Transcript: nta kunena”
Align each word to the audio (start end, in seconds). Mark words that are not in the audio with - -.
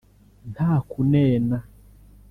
nta 0.51 0.71
kunena” 0.89 1.57